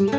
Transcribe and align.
Oggi 0.00 0.14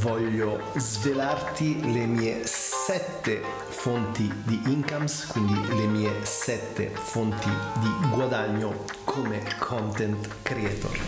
voglio 0.00 0.60
svelarti 0.76 1.90
le 1.90 2.04
mie 2.04 2.42
sette 2.44 3.40
fonti 3.68 4.30
di 4.44 4.60
incomes, 4.66 5.26
quindi 5.28 5.49
le 5.72 5.86
mie 5.86 6.10
sette 6.24 6.90
fonti 6.92 7.48
di 7.80 8.08
guadagno 8.10 8.84
come 9.04 9.42
content 9.58 10.28
creator. 10.42 10.98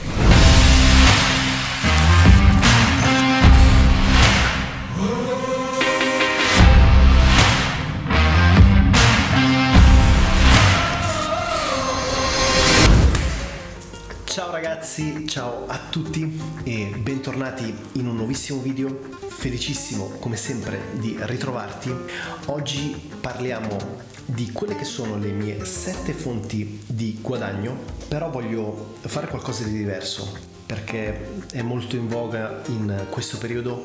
Ciao 14.25 14.51
ragazzi, 14.51 15.27
ciao 15.27 15.67
a 15.67 15.79
tutti 15.91 16.41
e 16.63 16.95
bentornati 16.99 17.75
in 17.93 18.07
un 18.07 18.17
nuovissimo 18.17 18.61
video. 18.61 19.32
Felicissimo 19.43 20.05
come 20.21 20.37
sempre 20.37 20.79
di 21.01 21.17
ritrovarti. 21.19 21.93
Oggi 22.47 23.11
parliamo 23.21 23.77
di 24.25 24.53
quelle 24.53 24.77
che 24.77 24.85
sono 24.85 25.19
le 25.19 25.33
mie 25.33 25.65
sette 25.65 26.13
fonti 26.13 26.81
di 26.87 27.19
guadagno, 27.21 27.77
però 28.07 28.31
voglio 28.31 28.95
fare 29.01 29.27
qualcosa 29.27 29.65
di 29.65 29.73
diverso 29.73 30.39
perché 30.65 31.41
è 31.51 31.61
molto 31.61 31.97
in 31.97 32.07
voga 32.07 32.63
in 32.67 33.07
questo 33.11 33.37
periodo 33.39 33.85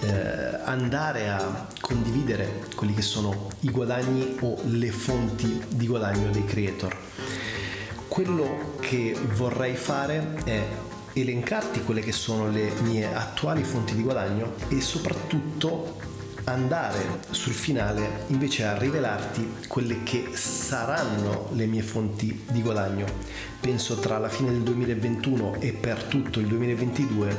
eh, 0.00 0.58
andare 0.64 1.28
a 1.28 1.68
condividere 1.80 2.64
quelli 2.74 2.92
che 2.92 3.02
sono 3.02 3.50
i 3.60 3.70
guadagni 3.70 4.36
o 4.40 4.58
le 4.64 4.90
fonti 4.90 5.62
di 5.68 5.86
guadagno 5.86 6.28
dei 6.30 6.44
creator 6.44 6.96
quello 8.08 8.74
che 8.80 9.16
vorrei 9.34 9.76
fare 9.76 10.34
è 10.42 10.66
elencarti 11.20 11.82
quelle 11.82 12.00
che 12.00 12.12
sono 12.12 12.48
le 12.48 12.70
mie 12.82 13.14
attuali 13.14 13.62
fonti 13.62 13.94
di 13.94 14.02
guadagno 14.02 14.54
e 14.68 14.80
soprattutto 14.80 15.96
andare 16.44 17.20
sul 17.30 17.52
finale 17.52 18.24
invece 18.28 18.64
a 18.64 18.76
rivelarti 18.76 19.66
quelle 19.68 20.02
che 20.02 20.30
saranno 20.32 21.50
le 21.52 21.66
mie 21.66 21.82
fonti 21.82 22.44
di 22.50 22.62
guadagno. 22.62 23.06
Penso 23.60 23.96
tra 23.96 24.18
la 24.18 24.28
fine 24.28 24.50
del 24.50 24.62
2021 24.62 25.56
e 25.60 25.72
per 25.72 26.04
tutto 26.04 26.40
il 26.40 26.46
2022 26.46 27.36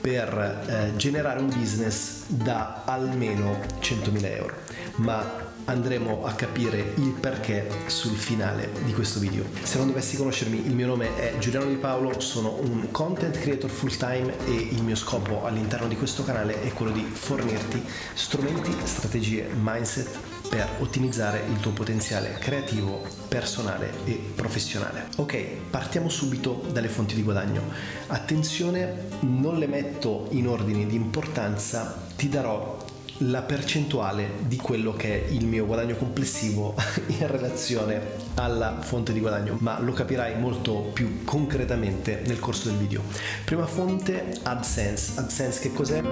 per 0.00 0.64
eh, 0.68 0.96
generare 0.96 1.40
un 1.40 1.48
business 1.48 2.24
da 2.28 2.82
almeno 2.84 3.58
100.000 3.80 4.24
euro. 4.24 4.54
Ma 4.96 5.45
andremo 5.66 6.24
a 6.24 6.32
capire 6.32 6.94
il 6.96 7.10
perché 7.10 7.68
sul 7.86 8.16
finale 8.16 8.70
di 8.84 8.92
questo 8.92 9.18
video. 9.18 9.44
Se 9.62 9.78
non 9.78 9.88
dovessi 9.88 10.16
conoscermi, 10.16 10.66
il 10.66 10.74
mio 10.74 10.86
nome 10.86 11.16
è 11.16 11.38
Giuliano 11.38 11.66
Di 11.66 11.76
Paolo, 11.76 12.20
sono 12.20 12.58
un 12.60 12.90
content 12.90 13.38
creator 13.38 13.70
full 13.70 13.96
time 13.96 14.32
e 14.46 14.52
il 14.52 14.82
mio 14.82 14.96
scopo 14.96 15.44
all'interno 15.44 15.88
di 15.88 15.96
questo 15.96 16.24
canale 16.24 16.62
è 16.62 16.72
quello 16.72 16.92
di 16.92 17.02
fornirti 17.02 17.82
strumenti, 18.14 18.74
strategie, 18.84 19.48
mindset 19.60 20.34
per 20.48 20.68
ottimizzare 20.78 21.42
il 21.50 21.58
tuo 21.58 21.72
potenziale 21.72 22.36
creativo, 22.38 23.04
personale 23.28 23.92
e 24.04 24.32
professionale. 24.34 25.08
Ok, 25.16 25.36
partiamo 25.70 26.08
subito 26.08 26.62
dalle 26.70 26.88
fonti 26.88 27.14
di 27.14 27.22
guadagno. 27.22 27.62
Attenzione, 28.06 29.08
non 29.20 29.58
le 29.58 29.66
metto 29.66 30.28
in 30.30 30.46
ordine 30.46 30.86
di 30.86 30.94
importanza, 30.94 32.06
ti 32.16 32.28
darò 32.28 32.85
la 33.18 33.42
percentuale 33.42 34.30
di 34.46 34.56
quello 34.56 34.92
che 34.92 35.26
è 35.26 35.30
il 35.30 35.46
mio 35.46 35.66
guadagno 35.66 35.96
complessivo 35.96 36.74
in 37.06 37.26
relazione 37.26 38.00
alla 38.34 38.80
fonte 38.80 39.12
di 39.12 39.20
guadagno, 39.20 39.56
ma 39.60 39.80
lo 39.80 39.92
capirai 39.92 40.38
molto 40.38 40.90
più 40.92 41.24
concretamente 41.24 42.22
nel 42.26 42.38
corso 42.38 42.68
del 42.68 42.78
video. 42.78 43.02
Prima 43.44 43.66
fonte 43.66 44.38
AdSense. 44.42 45.18
AdSense 45.18 45.60
che 45.60 45.72
cos'è? 45.72 46.02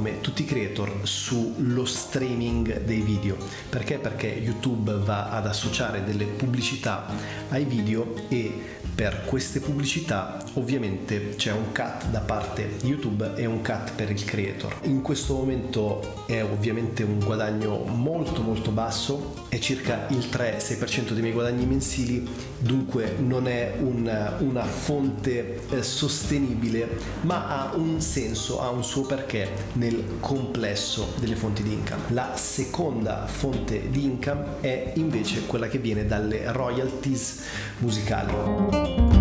come 0.00 0.20
tutti 0.20 0.42
i 0.42 0.44
creator 0.46 1.00
sullo 1.02 1.84
streaming 1.84 2.84
dei 2.84 3.00
video. 3.00 3.36
Perché? 3.68 3.98
Perché 3.98 4.28
YouTube 4.28 4.94
va 4.94 5.30
ad 5.30 5.46
associare 5.46 6.04
delle 6.04 6.24
pubblicità 6.24 7.06
ai 7.50 7.64
video 7.64 8.14
e 8.28 8.78
per 8.94 9.24
queste 9.24 9.60
pubblicità 9.60 10.42
ovviamente 10.54 11.34
c'è 11.36 11.52
un 11.52 11.72
cut 11.72 12.06
da 12.10 12.20
parte 12.20 12.76
di 12.80 12.88
YouTube 12.88 13.32
e 13.34 13.46
un 13.46 13.62
cut 13.62 13.92
per 13.94 14.10
il 14.10 14.24
creator. 14.24 14.78
In 14.82 15.02
questo 15.02 15.34
momento 15.34 16.24
è 16.26 16.42
ovviamente 16.42 17.02
un 17.02 17.18
guadagno 17.18 17.84
molto 17.84 18.42
molto 18.42 18.70
basso, 18.70 19.46
è 19.48 19.58
circa 19.58 20.06
il 20.10 20.28
3-6% 20.30 21.10
dei 21.10 21.22
miei 21.22 21.32
guadagni 21.32 21.66
mensili, 21.66 22.28
dunque 22.58 23.16
non 23.18 23.46
è 23.46 23.74
una, 23.80 24.36
una 24.38 24.64
fonte 24.64 25.60
eh, 25.70 25.82
sostenibile, 25.82 26.88
ma 27.22 27.46
ha 27.46 27.74
un 27.74 28.00
senso, 28.00 28.60
ha 28.60 28.70
un 28.70 28.84
suo 28.84 29.02
perché 29.02 29.48
nel 29.74 30.18
complesso 30.20 31.14
delle 31.18 31.36
fonti 31.36 31.62
di 31.62 31.72
income. 31.72 32.02
La 32.08 32.36
seconda 32.36 33.26
fonte 33.26 33.90
di 33.90 34.04
income 34.04 34.60
è 34.60 34.92
invece 34.96 35.46
quella 35.46 35.68
che 35.68 35.78
viene 35.78 36.06
dalle 36.06 36.50
royalties 36.52 37.42
musicali. 37.78 39.19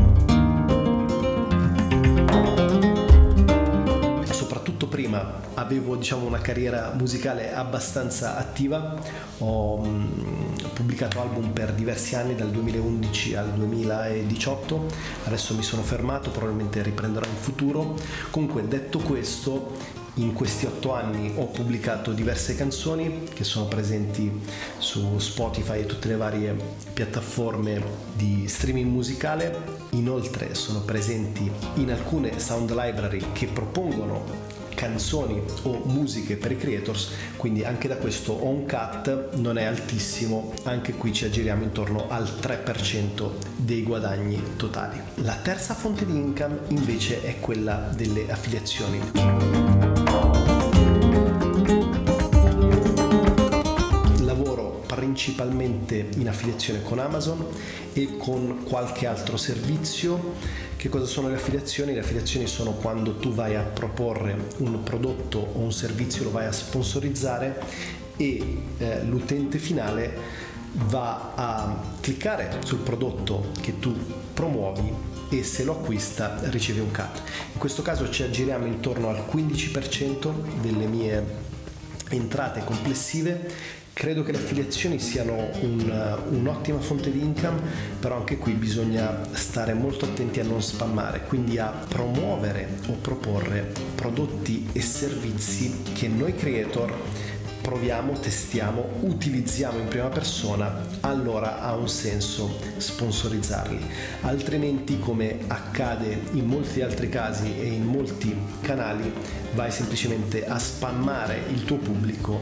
Prima 5.20 5.48
avevo 5.56 5.96
diciamo, 5.98 6.26
una 6.26 6.40
carriera 6.40 6.94
musicale 6.98 7.54
abbastanza 7.54 8.38
attiva, 8.38 8.98
ho 9.40 9.78
mh, 9.78 10.70
pubblicato 10.74 11.20
album 11.20 11.50
per 11.52 11.74
diversi 11.74 12.16
anni, 12.16 12.36
dal 12.36 12.50
2011 12.50 13.36
al 13.36 13.52
2018, 13.52 14.86
adesso 15.26 15.54
mi 15.56 15.64
sono 15.64 15.82
fermato, 15.82 16.30
probabilmente 16.30 16.82
riprenderò 16.82 17.26
in 17.26 17.36
futuro. 17.36 17.96
Comunque 18.32 18.68
detto 18.68 19.00
questo, 19.00 19.98
in 20.16 20.34
questi 20.34 20.66
otto 20.66 20.94
anni 20.94 21.34
ho 21.36 21.46
pubblicato 21.48 22.12
diverse 22.12 22.56
canzoni 22.56 23.24
che 23.34 23.44
sono 23.44 23.68
presenti 23.68 24.42
su 24.78 25.18
Spotify 25.20 25.80
e 25.80 25.86
tutte 25.86 26.08
le 26.10 26.16
varie 26.16 26.56
piattaforme 26.94 27.82
di 28.14 28.48
streaming 28.48 28.92
musicale. 28.92 29.78
Inoltre 29.92 30.56
sono 30.56 30.82
presenti 30.82 31.50
in 31.76 31.92
alcune 31.92 32.40
sound 32.40 32.72
library 32.72 33.24
che 33.34 33.48
propongono 33.48 34.59
canzoni 34.80 35.42
o 35.64 35.82
musiche 35.84 36.38
per 36.38 36.54
i 36.54 36.58
creators, 36.58 37.10
quindi 37.36 37.66
anche 37.66 37.90
da 37.90 37.98
questo 37.98 38.32
ho 38.32 38.48
un 38.48 38.66
cut 38.66 39.36
non 39.36 39.58
è 39.58 39.66
altissimo, 39.66 40.54
anche 40.64 40.94
qui 40.94 41.12
ci 41.12 41.26
aggiriamo 41.26 41.64
intorno 41.64 42.06
al 42.08 42.24
3% 42.24 43.30
dei 43.58 43.84
guadagni 43.84 44.42
totali. 44.56 44.98
La 45.16 45.36
terza 45.36 45.74
fonte 45.74 46.06
di 46.06 46.16
income 46.16 46.60
invece 46.70 47.22
è 47.24 47.42
quella 47.42 47.92
delle 47.94 48.32
affiliazioni. 48.32 49.02
principalmente 55.20 56.10
in 56.18 56.28
affiliazione 56.28 56.82
con 56.84 57.00
Amazon 57.00 57.46
e 57.94 58.18
con 58.18 58.64
qualche 58.64 59.08
altro 59.08 59.38
servizio. 59.38 60.36
Che 60.80 60.88
cosa 60.88 61.06
sono 61.06 61.28
le 61.28 61.36
affiliazioni? 61.36 61.92
Le 61.92 62.00
affiliazioni 62.00 62.48
sono 62.48 62.72
quando 62.72 63.18
tu 63.18 63.34
vai 63.34 63.54
a 63.54 63.64
proporre 63.64 64.34
un 64.60 64.82
prodotto 64.82 65.38
o 65.38 65.60
un 65.60 65.74
servizio, 65.74 66.24
lo 66.24 66.32
vai 66.32 66.46
a 66.46 66.54
sponsorizzare 66.54 67.62
e 68.16 68.62
eh, 68.78 69.04
l'utente 69.04 69.58
finale 69.58 70.18
va 70.88 71.34
a 71.36 71.84
cliccare 72.00 72.62
sul 72.64 72.78
prodotto 72.78 73.52
che 73.60 73.78
tu 73.80 73.94
promuovi 74.34 74.90
e 75.28 75.44
se 75.44 75.66
lo 75.66 75.74
acquista 75.74 76.40
riceve 76.44 76.80
un 76.80 76.92
cut. 76.92 77.24
In 77.52 77.60
questo 77.60 77.82
caso 77.82 78.10
ci 78.10 78.24
aggiriamo 78.24 78.66
intorno 78.66 79.10
al 79.10 79.26
15% 79.30 80.32
delle 80.62 80.86
mie 80.86 81.48
entrate 82.12 82.64
complessive 82.64 83.78
Credo 84.00 84.24
che 84.24 84.32
le 84.32 84.38
affiliazioni 84.38 84.98
siano 84.98 85.50
un, 85.60 86.20
un'ottima 86.30 86.80
fonte 86.80 87.12
di 87.12 87.20
income, 87.20 87.60
però 88.00 88.16
anche 88.16 88.38
qui 88.38 88.54
bisogna 88.54 89.24
stare 89.34 89.74
molto 89.74 90.06
attenti 90.06 90.40
a 90.40 90.46
non 90.46 90.62
spammare, 90.62 91.26
quindi 91.28 91.58
a 91.58 91.68
promuovere 91.86 92.78
o 92.88 92.94
proporre 92.94 93.70
prodotti 93.96 94.70
e 94.72 94.80
servizi 94.80 95.82
che 95.94 96.08
noi 96.08 96.34
creator 96.34 96.96
proviamo, 97.62 98.20
testiamo, 98.20 98.86
utilizziamo 99.02 99.80
in 99.80 99.88
prima 99.88 100.08
persona, 100.08 100.86
allora 101.02 101.62
ha 101.62 101.76
un 101.76 101.88
senso 101.88 102.58
sponsorizzarli. 102.78 103.80
Altrimenti, 104.22 105.00
come 105.00 105.40
accade 105.48 106.22
in 106.32 106.46
molti 106.46 106.82
altri 106.82 107.10
casi 107.10 107.60
e 107.60 107.68
in 107.68 107.86
molti 107.86 108.36
canali, 108.62 109.12
vai 109.54 109.72
semplicemente 109.72 110.46
a 110.46 110.60
spammare 110.60 111.44
il 111.50 111.66
tuo 111.66 111.78
pubblico 111.78 112.42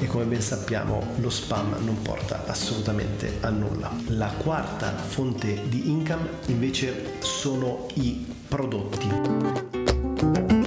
e 0.00 0.06
come 0.06 0.24
ben 0.24 0.42
sappiamo 0.42 1.14
lo 1.16 1.30
spam 1.30 1.76
non 1.84 2.02
porta 2.02 2.44
assolutamente 2.46 3.38
a 3.40 3.50
nulla. 3.50 3.92
La 4.08 4.32
quarta 4.36 4.96
fonte 4.96 5.62
di 5.68 5.88
income 5.88 6.28
invece 6.46 7.18
sono 7.20 7.86
i 7.94 8.26
prodotti. 8.48 10.57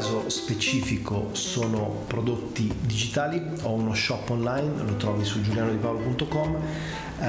Specifico 0.00 1.30
sono 1.32 2.04
prodotti 2.06 2.72
digitali, 2.80 3.42
ho 3.62 3.72
uno 3.72 3.94
shop 3.94 4.30
online, 4.30 4.82
lo 4.82 4.96
trovi 4.96 5.24
su 5.24 5.40
giulianodipaolo.com, 5.40 6.56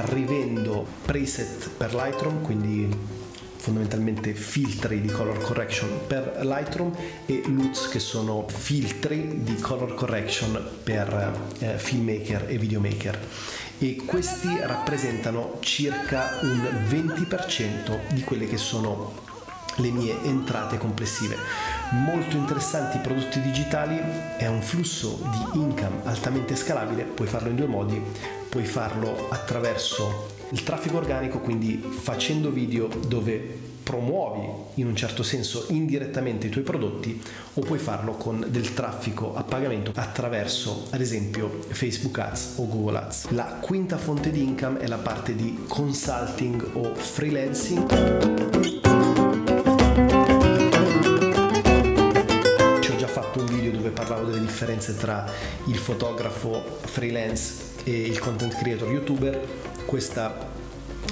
rivendo 0.06 0.86
preset 1.04 1.70
per 1.70 1.94
Lightroom, 1.94 2.42
quindi 2.42 3.20
fondamentalmente 3.62 4.34
filtri 4.34 5.00
di 5.00 5.08
color 5.08 5.40
correction 5.40 5.88
per 6.08 6.40
Lightroom 6.42 6.92
e 7.26 7.42
LUTs 7.46 7.88
che 7.88 8.00
sono 8.00 8.44
filtri 8.48 9.44
di 9.44 9.54
color 9.56 9.94
correction 9.94 10.60
per 10.82 11.38
eh, 11.60 11.78
filmmaker 11.78 12.46
e 12.48 12.58
videomaker. 12.58 13.18
E 13.78 13.96
questi 14.04 14.48
rappresentano 14.60 15.58
circa 15.60 16.38
un 16.42 16.60
20% 16.88 18.12
di 18.12 18.22
quelle 18.22 18.46
che 18.46 18.56
sono 18.56 19.21
le 19.76 19.90
mie 19.90 20.22
entrate 20.22 20.78
complessive. 20.78 21.36
Molto 21.90 22.36
interessanti 22.36 22.96
i 22.96 23.00
prodotti 23.00 23.40
digitali, 23.40 23.98
è 24.36 24.46
un 24.46 24.62
flusso 24.62 25.20
di 25.30 25.58
income 25.58 26.00
altamente 26.04 26.56
scalabile, 26.56 27.04
puoi 27.04 27.28
farlo 27.28 27.50
in 27.50 27.56
due 27.56 27.66
modi, 27.66 28.02
puoi 28.48 28.64
farlo 28.64 29.28
attraverso 29.30 30.40
il 30.50 30.62
traffico 30.62 30.98
organico, 30.98 31.40
quindi 31.40 31.82
facendo 31.88 32.50
video 32.50 32.88
dove 33.06 33.70
promuovi 33.82 34.48
in 34.74 34.86
un 34.86 34.96
certo 34.96 35.22
senso 35.22 35.66
indirettamente 35.70 36.46
i 36.46 36.50
tuoi 36.50 36.62
prodotti 36.62 37.20
o 37.54 37.60
puoi 37.60 37.78
farlo 37.78 38.12
con 38.12 38.44
del 38.48 38.72
traffico 38.74 39.34
a 39.34 39.42
pagamento 39.42 39.92
attraverso 39.94 40.86
ad 40.90 41.00
esempio 41.00 41.58
Facebook 41.68 42.18
Ads 42.18 42.54
o 42.56 42.68
Google 42.68 42.98
Ads. 42.98 43.30
La 43.30 43.58
quinta 43.60 43.98
fonte 43.98 44.30
di 44.30 44.42
income 44.42 44.78
è 44.78 44.86
la 44.86 44.98
parte 44.98 45.34
di 45.34 45.64
consulting 45.66 46.70
o 46.74 46.94
freelancing. 46.94 48.71
Differenze 54.82 54.96
tra 54.96 55.24
il 55.66 55.76
fotografo 55.76 56.78
freelance 56.80 57.70
e 57.84 58.02
il 58.02 58.18
content 58.18 58.56
creator 58.56 58.90
youtuber. 58.90 59.40
Questa 59.86 60.50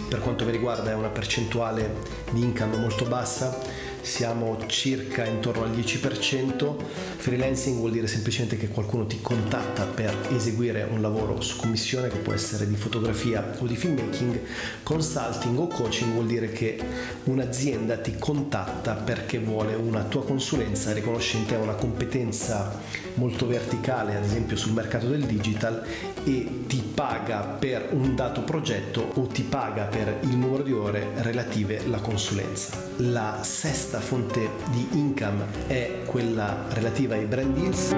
per 0.08 0.20
quanto 0.20 0.44
mi 0.44 0.50
riguarda 0.50 0.90
è 0.90 0.94
una 0.94 1.08
percentuale 1.08 1.94
di 2.32 2.42
income 2.42 2.76
molto 2.76 3.04
bassa 3.04 3.56
siamo 4.02 4.56
circa 4.66 5.24
intorno 5.24 5.64
al 5.64 5.70
10%. 5.70 6.74
Freelancing 7.16 7.78
vuol 7.78 7.92
dire 7.92 8.06
semplicemente 8.06 8.56
che 8.56 8.68
qualcuno 8.68 9.06
ti 9.06 9.20
contatta 9.20 9.84
per 9.84 10.16
eseguire 10.30 10.86
un 10.90 11.00
lavoro 11.00 11.40
su 11.40 11.56
commissione 11.56 12.08
che 12.08 12.18
può 12.18 12.32
essere 12.32 12.66
di 12.66 12.76
fotografia 12.76 13.56
o 13.58 13.66
di 13.66 13.76
filmmaking. 13.76 14.40
Consulting 14.82 15.58
o 15.58 15.66
coaching 15.66 16.12
vuol 16.12 16.26
dire 16.26 16.50
che 16.50 16.78
un'azienda 17.24 17.98
ti 17.98 18.16
contatta 18.18 18.94
perché 18.94 19.38
vuole 19.38 19.74
una 19.74 20.04
tua 20.04 20.24
consulenza, 20.24 20.92
riconosce 20.92 21.36
in 21.36 21.46
te 21.46 21.56
una 21.56 21.74
competenza 21.74 22.78
molto 23.14 23.46
verticale, 23.46 24.16
ad 24.16 24.24
esempio 24.24 24.56
sul 24.56 24.72
mercato 24.72 25.08
del 25.08 25.24
digital 25.24 25.84
e 26.24 26.64
ti 26.66 26.82
paga 26.94 27.40
per 27.40 27.88
un 27.92 28.14
dato 28.14 28.42
progetto 28.42 29.12
o 29.14 29.26
ti 29.26 29.42
paga 29.42 29.84
per 29.84 30.18
il 30.22 30.36
numero 30.36 30.62
di 30.62 30.72
ore 30.72 31.10
relative 31.16 31.80
alla 31.84 32.00
consulenza. 32.00 32.88
La 32.98 33.40
sesta 33.42 33.89
fonte 33.98 34.48
di 34.70 34.86
income 34.92 35.44
è 35.66 36.02
quella 36.04 36.66
relativa 36.70 37.14
ai 37.16 37.24
brand 37.24 37.54
deals. 37.54 37.90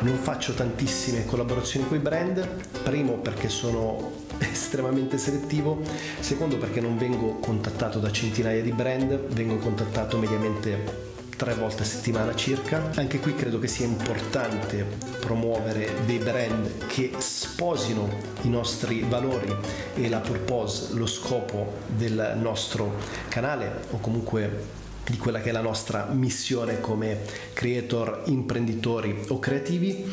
Non 0.00 0.16
faccio 0.16 0.54
tantissime 0.54 1.26
collaborazioni 1.26 1.86
con 1.86 1.98
i 1.98 2.00
brand, 2.00 2.48
primo 2.82 3.14
perché 3.14 3.48
sono 3.50 4.12
estremamente 4.38 5.18
selettivo, 5.18 5.82
secondo 6.20 6.56
perché 6.56 6.80
non 6.80 6.96
vengo 6.96 7.34
contattato 7.40 7.98
da 7.98 8.10
centinaia 8.10 8.62
di 8.62 8.72
brand, 8.72 9.14
vengo 9.34 9.56
contattato 9.58 10.16
mediamente 10.16 11.16
tre 11.38 11.54
volte 11.54 11.84
a 11.84 11.86
settimana 11.86 12.34
circa. 12.34 12.90
Anche 12.96 13.20
qui 13.20 13.32
credo 13.36 13.60
che 13.60 13.68
sia 13.68 13.86
importante 13.86 14.84
promuovere 15.20 16.04
dei 16.04 16.18
brand 16.18 16.88
che 16.88 17.12
sposino 17.18 18.08
i 18.42 18.48
nostri 18.48 19.04
valori 19.08 19.54
e 19.94 20.08
la 20.08 20.18
purpose, 20.18 20.94
lo 20.94 21.06
scopo 21.06 21.74
del 21.86 22.34
nostro 22.40 22.96
canale 23.28 23.84
o 23.90 24.00
comunque 24.00 24.76
di 25.08 25.16
quella 25.16 25.40
che 25.40 25.50
è 25.50 25.52
la 25.52 25.60
nostra 25.60 26.08
missione 26.10 26.80
come 26.80 27.20
creator, 27.52 28.22
imprenditori 28.26 29.24
o 29.28 29.38
creativi. 29.38 30.12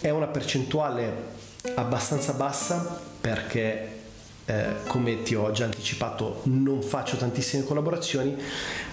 È 0.00 0.10
una 0.10 0.26
percentuale 0.26 1.42
abbastanza 1.76 2.32
bassa 2.32 3.00
perché 3.20 3.93
eh, 4.46 4.64
come 4.86 5.22
ti 5.22 5.34
ho 5.34 5.50
già 5.52 5.64
anticipato 5.64 6.40
non 6.44 6.82
faccio 6.82 7.16
tantissime 7.16 7.64
collaborazioni 7.64 8.36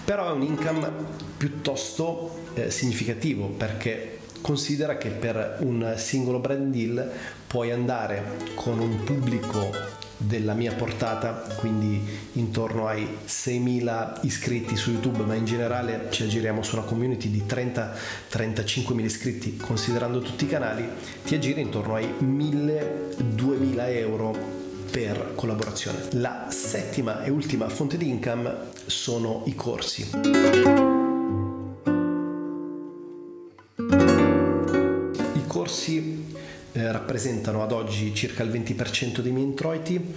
però 0.04 0.30
è 0.30 0.32
un 0.32 0.42
income 0.42 0.90
piuttosto 1.36 2.38
eh, 2.54 2.70
significativo 2.70 3.46
perché 3.48 4.18
considera 4.40 4.96
che 4.98 5.08
per 5.08 5.58
un 5.60 5.94
singolo 5.96 6.38
brand 6.38 6.72
deal 6.72 7.10
puoi 7.46 7.70
andare 7.70 8.38
con 8.54 8.78
un 8.78 9.04
pubblico 9.04 10.00
della 10.16 10.54
mia 10.54 10.72
portata, 10.72 11.32
quindi 11.56 12.00
intorno 12.34 12.86
ai 12.86 13.18
6.000 13.26 14.18
iscritti 14.22 14.76
su 14.76 14.92
YouTube, 14.92 15.24
ma 15.24 15.34
in 15.34 15.44
generale 15.44 16.06
ci 16.10 16.22
aggiriamo 16.22 16.62
su 16.62 16.76
una 16.76 16.84
community 16.84 17.30
di 17.30 17.42
30-35.000 17.46 19.00
iscritti, 19.00 19.56
considerando 19.56 20.20
tutti 20.20 20.44
i 20.44 20.48
canali, 20.48 20.88
ti 21.24 21.34
aggiri 21.34 21.60
intorno 21.60 21.94
ai 21.94 22.06
1.000-2.000 22.20 23.74
euro 23.96 24.60
per 24.92 25.32
collaborazione. 25.34 26.08
La 26.12 26.48
settima 26.50 27.24
e 27.24 27.30
ultima 27.30 27.66
fonte 27.70 27.96
di 27.96 28.10
income 28.10 28.54
sono 28.84 29.42
i 29.46 29.54
corsi. 29.54 30.10
I 35.32 35.46
corsi 35.46 36.34
eh, 36.72 36.92
rappresentano 36.92 37.62
ad 37.62 37.72
oggi 37.72 38.14
circa 38.14 38.42
il 38.42 38.50
20% 38.50 39.20
dei 39.20 39.32
miei 39.32 39.46
introiti. 39.46 40.14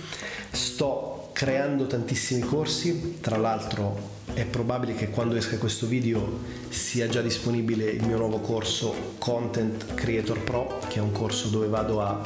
Sto 0.51 1.29
creando 1.31 1.87
tantissimi 1.87 2.41
corsi, 2.41 3.19
tra 3.21 3.37
l'altro 3.37 4.13
è 4.33 4.43
probabile 4.43 4.93
che 4.95 5.09
quando 5.09 5.35
esca 5.35 5.57
questo 5.57 5.87
video 5.87 6.39
sia 6.67 7.07
già 7.07 7.21
disponibile 7.21 7.85
il 7.85 8.05
mio 8.05 8.17
nuovo 8.17 8.39
corso 8.39 9.13
Content 9.19 9.93
Creator 9.93 10.39
Pro, 10.39 10.79
che 10.89 10.99
è 10.99 11.01
un 11.01 11.13
corso 11.13 11.47
dove 11.47 11.67
vado 11.67 12.01
a 12.01 12.21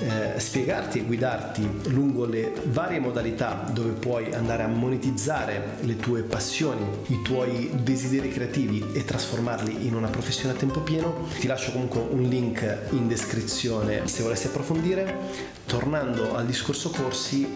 eh, 0.00 0.38
spiegarti 0.38 0.98
e 0.98 1.02
guidarti 1.02 1.68
lungo 1.88 2.24
le 2.24 2.52
varie 2.64 3.00
modalità 3.00 3.64
dove 3.72 3.90
puoi 3.90 4.32
andare 4.32 4.62
a 4.62 4.66
monetizzare 4.66 5.76
le 5.80 5.96
tue 5.96 6.22
passioni, 6.22 6.84
i 7.08 7.22
tuoi 7.22 7.70
desideri 7.82 8.30
creativi 8.30 8.84
e 8.92 9.04
trasformarli 9.04 9.86
in 9.86 9.94
una 9.94 10.08
professione 10.08 10.54
a 10.54 10.56
tempo 10.56 10.80
pieno. 10.80 11.28
Ti 11.38 11.46
lascio 11.46 11.72
comunque 11.72 12.00
un 12.00 12.22
link 12.22 12.88
in 12.90 13.08
descrizione 13.08 14.06
se 14.06 14.22
volessi 14.22 14.46
approfondire. 14.46 15.58
Tornando 15.66 16.34
al 16.34 16.46
discorso 16.46 16.90
corsi, 16.90 17.46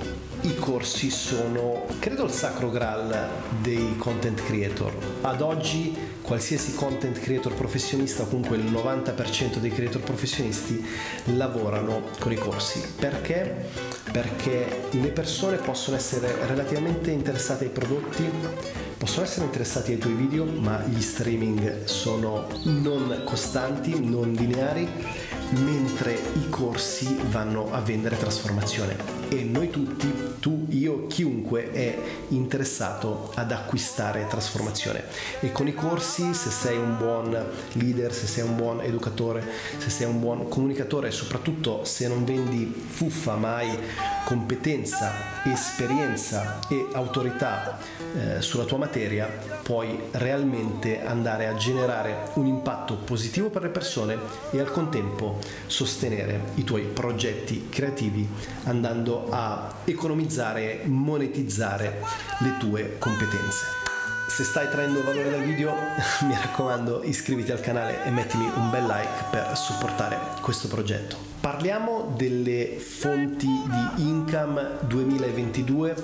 i 0.42 0.54
corsi 0.54 1.10
sono, 1.10 1.84
credo, 1.98 2.24
il 2.24 2.30
sacro 2.30 2.70
graal 2.70 3.28
dei 3.60 3.96
content 3.96 4.40
creator. 4.44 4.92
Ad 5.22 5.40
oggi 5.40 6.03
qualsiasi 6.24 6.74
content 6.74 7.20
creator 7.20 7.52
professionista 7.52 8.22
o 8.22 8.26
comunque 8.26 8.56
il 8.56 8.64
90% 8.64 9.58
dei 9.58 9.70
creator 9.70 10.00
professionisti 10.00 10.82
lavorano 11.36 12.02
con 12.18 12.32
i 12.32 12.36
corsi. 12.36 12.82
Perché? 12.98 13.68
Perché 14.10 14.86
le 14.90 15.08
persone 15.08 15.58
possono 15.58 15.96
essere 15.96 16.34
relativamente 16.46 17.10
interessate 17.10 17.64
ai 17.64 17.70
prodotti, 17.70 18.24
possono 18.96 19.26
essere 19.26 19.44
interessati 19.44 19.92
ai 19.92 19.98
tuoi 19.98 20.14
video, 20.14 20.46
ma 20.46 20.82
gli 20.82 21.02
streaming 21.02 21.84
sono 21.84 22.46
non 22.64 23.20
costanti, 23.24 24.02
non 24.02 24.32
lineari, 24.32 24.88
mentre 25.50 26.14
i 26.14 26.48
corsi 26.48 27.18
vanno 27.28 27.70
a 27.70 27.80
vendere 27.80 28.16
trasformazione 28.16 29.23
e 29.28 29.42
noi 29.44 29.70
tutti, 29.70 30.12
tu, 30.40 30.66
io, 30.70 31.06
chiunque 31.06 31.70
è 31.70 31.96
interessato 32.28 33.32
ad 33.34 33.52
acquistare 33.52 34.26
trasformazione. 34.28 35.04
E 35.40 35.52
con 35.52 35.66
i 35.66 35.74
corsi, 35.74 36.34
se 36.34 36.50
sei 36.50 36.76
un 36.76 36.96
buon 36.96 37.36
leader, 37.72 38.12
se 38.12 38.26
sei 38.26 38.44
un 38.44 38.56
buon 38.56 38.80
educatore, 38.82 39.42
se 39.78 39.90
sei 39.90 40.06
un 40.06 40.20
buon 40.20 40.48
comunicatore 40.48 41.10
soprattutto 41.10 41.84
se 41.84 42.08
non 42.08 42.24
vendi 42.24 42.72
fuffa 42.86 43.36
ma 43.36 43.56
hai 43.56 43.78
competenza, 44.24 45.12
esperienza 45.44 46.60
e 46.68 46.86
autorità 46.92 47.78
eh, 48.16 48.40
sulla 48.40 48.64
tua 48.64 48.78
materia, 48.78 49.26
puoi 49.62 49.98
realmente 50.12 51.04
andare 51.04 51.46
a 51.46 51.54
generare 51.54 52.30
un 52.34 52.46
impatto 52.46 52.96
positivo 52.96 53.50
per 53.50 53.62
le 53.62 53.68
persone 53.68 54.18
e 54.50 54.60
al 54.60 54.70
contempo 54.70 55.38
sostenere 55.66 56.52
i 56.54 56.64
tuoi 56.64 56.82
progetti 56.82 57.68
creativi 57.68 58.26
andando 58.64 59.13
a 59.30 59.72
economizzare, 59.84 60.82
monetizzare 60.84 62.00
le 62.38 62.56
tue 62.58 62.96
competenze. 62.98 63.82
Se 64.26 64.42
stai 64.42 64.68
traendo 64.68 65.02
valore 65.04 65.30
dal 65.30 65.42
video, 65.42 65.74
mi 66.26 66.34
raccomando 66.34 67.02
iscriviti 67.04 67.52
al 67.52 67.60
canale 67.60 68.04
e 68.04 68.10
mettimi 68.10 68.50
un 68.56 68.70
bel 68.70 68.84
like 68.84 69.24
per 69.30 69.56
supportare 69.56 70.18
questo 70.40 70.66
progetto. 70.66 71.16
Parliamo 71.40 72.14
delle 72.16 72.78
fonti 72.78 73.46
di 73.46 74.02
income 74.02 74.78
2022 74.80 75.94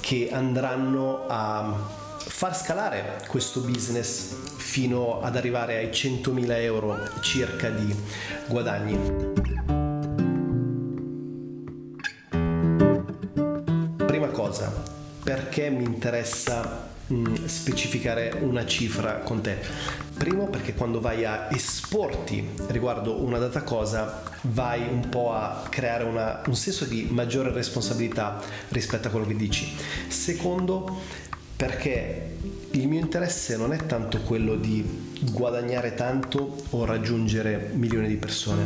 che 0.00 0.30
andranno 0.32 1.26
a 1.26 2.02
far 2.16 2.56
scalare 2.56 3.22
questo 3.28 3.60
business 3.60 4.34
fino 4.56 5.20
ad 5.20 5.36
arrivare 5.36 5.76
ai 5.76 5.88
100.000 5.88 6.50
euro 6.62 6.98
circa 7.20 7.68
di 7.68 7.94
guadagni. 8.48 9.83
Cosa, 14.44 14.70
perché 15.22 15.70
mi 15.70 15.84
interessa 15.84 16.90
mh, 17.06 17.46
specificare 17.46 18.36
una 18.40 18.66
cifra 18.66 19.20
con 19.20 19.40
te. 19.40 19.56
Primo 20.18 20.48
perché 20.48 20.74
quando 20.74 21.00
vai 21.00 21.24
a 21.24 21.48
esporti 21.50 22.46
riguardo 22.68 23.22
una 23.22 23.38
data 23.38 23.62
cosa 23.62 24.22
vai 24.42 24.86
un 24.86 25.08
po' 25.08 25.32
a 25.32 25.64
creare 25.70 26.04
una, 26.04 26.42
un 26.46 26.54
senso 26.54 26.84
di 26.84 27.08
maggiore 27.10 27.52
responsabilità 27.52 28.40
rispetto 28.68 29.08
a 29.08 29.10
quello 29.10 29.26
che 29.26 29.36
dici. 29.36 29.74
Secondo 30.08 31.00
perché 31.56 32.36
il 32.72 32.86
mio 32.86 33.00
interesse 33.00 33.56
non 33.56 33.72
è 33.72 33.86
tanto 33.86 34.18
quello 34.20 34.56
di 34.56 35.12
guadagnare 35.30 35.94
tanto 35.94 36.64
o 36.70 36.84
raggiungere 36.84 37.70
milioni 37.72 38.08
di 38.08 38.16
persone. 38.16 38.64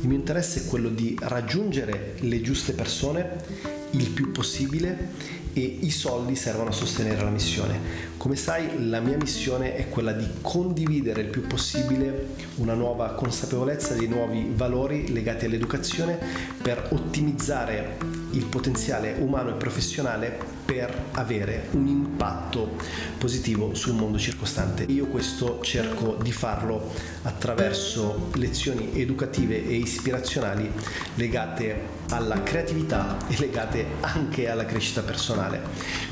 Il 0.00 0.06
mio 0.06 0.18
interesse 0.18 0.60
è 0.60 0.66
quello 0.66 0.88
di 0.88 1.18
raggiungere 1.20 2.14
le 2.20 2.40
giuste 2.42 2.74
persone 2.74 3.74
il 4.00 4.10
più 4.10 4.30
possibile 4.32 5.44
e 5.56 5.78
i 5.80 5.90
soldi 5.90 6.36
servono 6.36 6.68
a 6.68 6.72
sostenere 6.72 7.22
la 7.22 7.30
missione. 7.30 7.80
Come 8.18 8.36
sai, 8.36 8.88
la 8.90 9.00
mia 9.00 9.16
missione 9.16 9.74
è 9.74 9.88
quella 9.88 10.12
di 10.12 10.26
condividere 10.42 11.22
il 11.22 11.28
più 11.28 11.46
possibile 11.46 12.26
una 12.56 12.74
nuova 12.74 13.14
consapevolezza 13.14 13.94
dei 13.94 14.06
nuovi 14.06 14.52
valori 14.54 15.10
legati 15.14 15.46
all'educazione 15.46 16.18
per 16.60 16.88
ottimizzare 16.90 17.96
il 18.32 18.44
potenziale 18.44 19.14
umano 19.18 19.50
e 19.50 19.54
professionale 19.54 20.36
per 20.66 20.92
avere 21.12 21.68
un 21.70 21.86
impatto 21.86 22.76
positivo 23.16 23.74
sul 23.74 23.94
mondo 23.94 24.18
circostante. 24.18 24.84
Io 24.88 25.06
questo 25.06 25.60
cerco 25.62 26.18
di 26.20 26.32
farlo 26.32 26.90
attraverso 27.22 28.30
lezioni 28.34 28.90
educative 29.00 29.64
e 29.66 29.76
ispirazionali 29.76 30.70
legate 31.14 31.94
alla 32.10 32.42
creatività 32.42 33.16
e 33.28 33.38
legate 33.38 33.86
anche 34.00 34.48
alla 34.48 34.66
crescita 34.66 35.02
personale. 35.02 35.45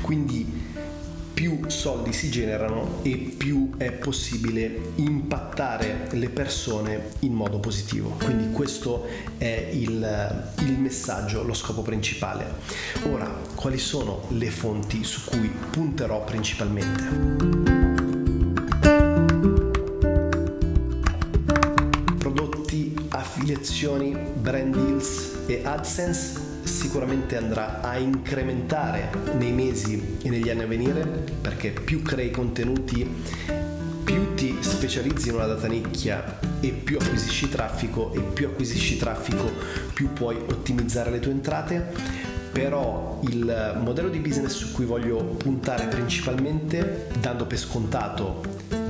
Quindi 0.01 0.73
più 1.35 1.65
soldi 1.67 2.13
si 2.13 2.31
generano 2.31 2.99
e 3.01 3.17
più 3.17 3.71
è 3.75 3.91
possibile 3.91 4.93
impattare 4.95 6.07
le 6.11 6.29
persone 6.29 7.09
in 7.19 7.33
modo 7.33 7.59
positivo. 7.59 8.15
Quindi 8.23 8.51
questo 8.51 9.05
è 9.37 9.69
il, 9.73 10.53
il, 10.59 10.79
messaggio, 10.79 11.43
lo 11.43 11.53
scopo 11.53 11.81
principale. 11.81 12.45
Ora, 13.11 13.29
quali 13.53 13.77
sono 13.77 14.23
le 14.29 14.49
fonti 14.49 15.03
su 15.03 15.25
cui 15.25 15.51
punterò 15.69 16.23
principalmente? 16.23 17.84
Affiliazioni, 23.85 24.15
brand 24.33 24.75
deals 24.75 25.35
e 25.45 25.61
AdSense 25.63 26.53
sicuramente 26.63 27.37
andrà 27.37 27.81
a 27.81 27.97
incrementare 27.97 29.09
nei 29.37 29.51
mesi 29.51 30.17
e 30.23 30.29
negli 30.29 30.49
anni 30.49 30.63
a 30.63 30.67
venire 30.67 31.05
perché 31.39 31.69
più 31.69 32.01
crei 32.01 32.31
contenuti 32.31 33.07
più 34.03 34.33
ti 34.33 34.57
specializzi 34.59 35.29
in 35.29 35.35
una 35.35 35.45
data 35.45 35.67
nicchia 35.67 36.39
e 36.59 36.69
più 36.69 36.97
acquisisci 36.99 37.49
traffico 37.49 38.13
e 38.13 38.21
più 38.21 38.47
acquisisci 38.47 38.97
traffico 38.97 39.51
più 39.93 40.13
puoi 40.13 40.35
ottimizzare 40.35 41.11
le 41.11 41.19
tue 41.19 41.31
entrate. 41.31 42.23
Però 42.51 43.19
il 43.23 43.81
modello 43.83 44.07
di 44.07 44.19
business 44.19 44.53
su 44.53 44.71
cui 44.71 44.85
voglio 44.85 45.17
puntare 45.17 45.87
principalmente 45.87 47.07
dando 47.19 47.45
per 47.45 47.57
scontato 47.57 48.41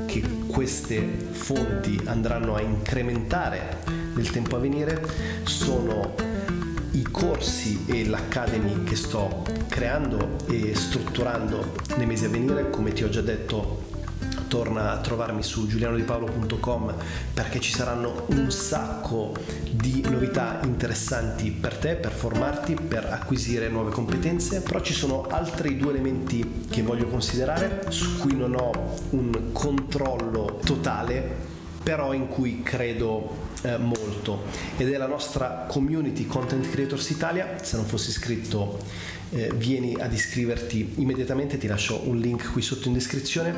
che 0.06 0.22
queste 0.46 1.02
fonti 1.32 2.00
andranno 2.06 2.56
a 2.56 2.62
incrementare 2.62 4.05
nel 4.16 4.30
tempo 4.32 4.56
a 4.56 4.60
venire 4.60 5.02
sono 5.44 6.16
i 6.92 7.04
corsi 7.04 7.84
e 7.86 8.08
l'academy 8.08 8.84
che 8.84 8.96
sto 8.96 9.44
creando 9.68 10.38
e 10.48 10.74
strutturando 10.74 11.74
nei 11.98 12.06
mesi 12.06 12.26
a 12.26 12.30
venire, 12.30 12.70
come 12.70 12.94
ti 12.94 13.04
ho 13.04 13.10
già 13.10 13.22
detto 13.22 13.94
torna 14.48 14.94
a 14.94 15.00
trovarmi 15.00 15.44
su 15.44 15.68
giulianodipaolo.com 15.68 16.94
perché 17.34 17.60
ci 17.60 17.72
saranno 17.72 18.26
un 18.28 18.50
sacco 18.52 19.34
di 19.72 20.06
novità 20.10 20.60
interessanti 20.64 21.52
per 21.52 21.76
te, 21.76 21.96
per 21.96 22.12
formarti, 22.12 22.76
per 22.76 23.06
acquisire 23.06 23.68
nuove 23.68 23.92
competenze, 23.92 24.62
però 24.62 24.80
ci 24.80 24.94
sono 24.94 25.26
altri 25.30 25.76
due 25.76 25.92
elementi 25.92 26.66
che 26.70 26.84
voglio 26.84 27.08
considerare 27.08 27.86
su 27.90 28.18
cui 28.20 28.36
non 28.36 28.56
ho 28.56 28.96
un 29.10 29.52
controllo 29.52 30.60
totale 30.64 31.54
però 31.86 32.14
in 32.14 32.28
cui 32.28 32.64
credo 32.64 33.45
eh, 33.66 33.78
molto 33.78 34.44
ed 34.78 34.94
è 34.94 34.98
la 34.98 35.08
nostra 35.08 35.66
community 35.68 36.28
Content 36.28 36.70
Creators 36.70 37.10
Italia. 37.10 37.58
Se 37.62 37.76
non 37.76 37.86
fossi 37.86 38.10
iscritto 38.10 38.80
eh, 39.32 39.52
vieni 39.56 39.96
ad 40.00 40.14
iscriverti 40.14 40.94
immediatamente, 40.98 41.58
ti 41.58 41.68
lascio 41.68 42.08
un 42.08 42.18
link 42.18 42.52
qui 42.52 42.62
sotto 42.62 42.88
in 42.88 42.94
descrizione. 42.94 43.54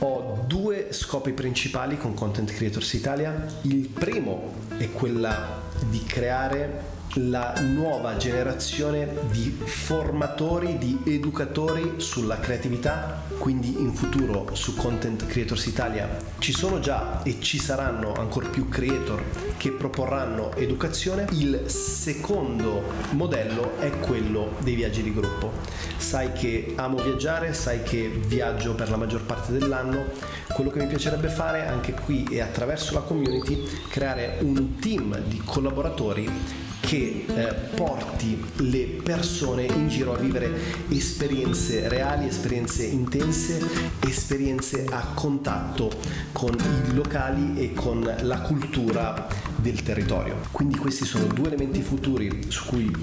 Ho 0.00 0.44
due 0.46 0.88
scopi 0.90 1.32
principali 1.32 1.96
con 1.96 2.12
Content 2.14 2.52
Creators 2.52 2.92
Italia. 2.92 3.46
Il 3.62 3.88
primo 3.88 4.52
è 4.76 4.90
quella 4.90 5.62
di 5.88 6.02
creare 6.04 7.00
la 7.16 7.52
nuova 7.60 8.16
generazione 8.16 9.08
di 9.30 9.50
formatori, 9.64 10.78
di 10.78 10.98
educatori 11.04 11.94
sulla 11.98 12.38
creatività, 12.38 13.22
quindi 13.38 13.80
in 13.80 13.92
futuro 13.92 14.54
su 14.54 14.74
Content 14.76 15.26
Creators 15.26 15.66
Italia 15.66 16.08
ci 16.38 16.52
sono 16.52 16.80
già 16.80 17.22
e 17.22 17.38
ci 17.40 17.58
saranno 17.58 18.14
ancora 18.14 18.48
più 18.48 18.68
creator 18.68 19.22
che 19.58 19.72
proporranno 19.72 20.54
educazione. 20.54 21.26
Il 21.32 21.64
secondo 21.66 22.82
modello 23.10 23.78
è 23.78 23.90
quello 23.98 24.54
dei 24.60 24.74
viaggi 24.74 25.02
di 25.02 25.12
gruppo. 25.12 25.52
Sai 25.98 26.32
che 26.32 26.72
amo 26.76 26.96
viaggiare, 26.96 27.52
sai 27.52 27.82
che 27.82 28.08
viaggio 28.08 28.74
per 28.74 28.88
la 28.88 28.96
maggior 28.96 29.22
parte 29.22 29.52
dell'anno. 29.52 30.04
Quello 30.52 30.70
che 30.70 30.78
mi 30.78 30.86
piacerebbe 30.86 31.28
fare 31.28 31.66
anche 31.66 31.92
qui 31.92 32.24
e 32.30 32.40
attraverso 32.40 32.94
la 32.94 33.00
community 33.00 33.62
creare 33.88 34.38
un 34.40 34.76
team 34.78 35.18
di 35.24 35.40
collaboratori 35.44 36.70
che 36.92 37.24
eh, 37.26 37.54
porti 37.74 38.38
le 38.56 39.00
persone 39.02 39.64
in 39.64 39.88
giro 39.88 40.12
a 40.12 40.18
vivere 40.18 40.52
esperienze 40.90 41.88
reali, 41.88 42.26
esperienze 42.26 42.84
intense, 42.84 43.66
esperienze 44.06 44.84
a 44.90 45.00
contatto 45.14 45.90
con 46.32 46.54
i 46.54 46.92
locali 46.92 47.58
e 47.58 47.72
con 47.72 48.02
la 48.20 48.40
cultura 48.40 49.26
del 49.56 49.82
territorio. 49.82 50.40
Quindi 50.50 50.76
questi 50.76 51.06
sono 51.06 51.24
due 51.24 51.46
elementi 51.46 51.80
futuri 51.80 52.44
su 52.48 52.66
cui 52.66 52.94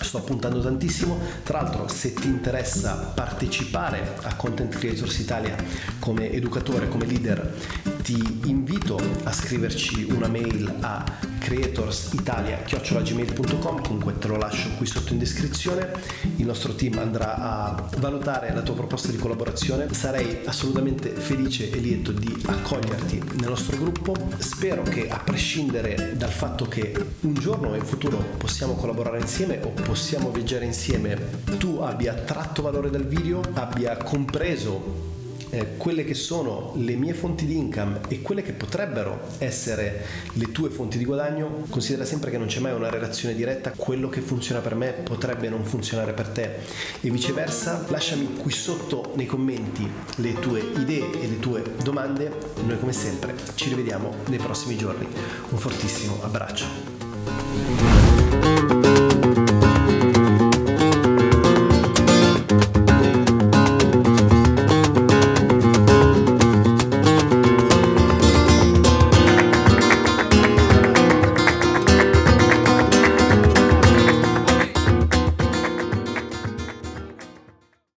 sto 0.00 0.22
puntando 0.22 0.60
tantissimo. 0.60 1.18
Tra 1.42 1.60
l'altro, 1.60 1.88
se 1.88 2.12
ti 2.12 2.28
interessa 2.28 3.12
partecipare 3.16 4.14
a 4.22 4.36
Content 4.36 4.78
Creators 4.78 5.18
Italia 5.18 5.56
come 5.98 6.30
educatore, 6.30 6.86
come 6.86 7.04
leader, 7.04 7.52
ti 8.00 8.42
invito 8.44 8.96
a 9.24 9.32
scriverci 9.32 10.06
una 10.10 10.28
mail 10.28 10.72
a 10.82 11.32
creatorsitalia.gmail.com 11.44 13.82
comunque 13.82 14.18
te 14.18 14.28
lo 14.28 14.38
lascio 14.38 14.70
qui 14.78 14.86
sotto 14.86 15.12
in 15.12 15.18
descrizione. 15.18 15.92
Il 16.36 16.46
nostro 16.46 16.74
team 16.74 16.96
andrà 16.96 17.36
a 17.36 17.86
valutare 17.98 18.54
la 18.54 18.62
tua 18.62 18.72
proposta 18.74 19.10
di 19.10 19.18
collaborazione. 19.18 19.92
Sarei 19.92 20.40
assolutamente 20.46 21.10
felice 21.10 21.70
e 21.70 21.76
lieto 21.76 22.12
di 22.12 22.34
accoglierti 22.46 23.22
nel 23.34 23.50
nostro 23.50 23.76
gruppo. 23.76 24.14
Spero 24.38 24.82
che 24.84 25.10
a 25.10 25.18
prescindere 25.18 26.14
dal 26.16 26.32
fatto 26.32 26.64
che 26.64 26.94
un 27.20 27.34
giorno 27.34 27.74
in 27.74 27.84
futuro 27.84 28.16
possiamo 28.38 28.74
collaborare 28.74 29.20
insieme 29.20 29.60
o 29.62 29.68
possiamo 29.68 30.30
viaggiare 30.30 30.64
insieme 30.64 31.42
tu 31.58 31.80
abbia 31.82 32.14
tratto 32.14 32.62
valore 32.62 32.88
dal 32.88 33.04
video 33.04 33.42
abbia 33.54 33.98
compreso 33.98 35.13
eh, 35.54 35.76
quelle 35.76 36.04
che 36.04 36.14
sono 36.14 36.72
le 36.76 36.96
mie 36.96 37.14
fonti 37.14 37.46
di 37.46 37.56
income 37.56 38.00
e 38.08 38.20
quelle 38.22 38.42
che 38.42 38.52
potrebbero 38.52 39.20
essere 39.38 40.04
le 40.32 40.50
tue 40.50 40.68
fonti 40.68 40.98
di 40.98 41.04
guadagno, 41.04 41.64
considera 41.70 42.04
sempre 42.04 42.30
che 42.30 42.38
non 42.38 42.48
c'è 42.48 42.58
mai 42.58 42.74
una 42.74 42.90
relazione 42.90 43.34
diretta, 43.34 43.70
quello 43.70 44.08
che 44.08 44.20
funziona 44.20 44.60
per 44.60 44.74
me 44.74 44.92
potrebbe 44.92 45.48
non 45.48 45.64
funzionare 45.64 46.12
per 46.12 46.28
te 46.28 46.50
e 47.00 47.10
viceversa. 47.10 47.84
Lasciami 47.88 48.34
qui 48.34 48.50
sotto 48.50 49.12
nei 49.14 49.26
commenti 49.26 49.88
le 50.16 50.34
tue 50.40 50.60
idee 50.76 51.20
e 51.20 51.28
le 51.28 51.38
tue 51.38 51.62
domande. 51.82 52.32
Noi 52.66 52.78
come 52.78 52.92
sempre 52.92 53.34
ci 53.54 53.68
rivediamo 53.68 54.12
nei 54.28 54.38
prossimi 54.38 54.76
giorni. 54.76 55.06
Un 55.50 55.58
fortissimo 55.58 56.18
abbraccio. 56.22 57.93